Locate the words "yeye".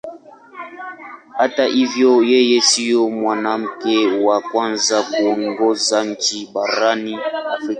2.31-2.61